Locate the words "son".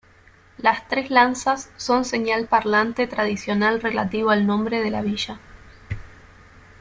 1.77-2.05